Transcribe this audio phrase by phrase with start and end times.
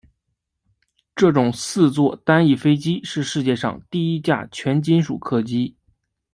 [1.15, 5.75] 这种四座单翼飞机是世界上第一架全金属客机。